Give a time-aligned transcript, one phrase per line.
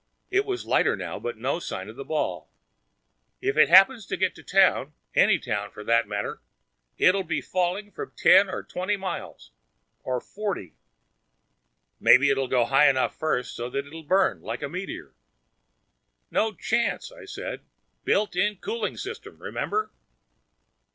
[0.31, 2.49] It was lighter now, but no sign of the ball.
[3.39, 6.41] "If it happens to get to town any town, for that matter
[6.97, 9.51] it'll be falling from about ten or twenty miles.
[10.01, 10.73] Or forty."
[11.99, 14.41] "Maybe it'll go high enough first so that it'll burn.
[14.41, 15.13] Like a meteor."
[16.31, 17.61] "No chance," I said.
[18.03, 19.91] "Built in cooling system, remember?"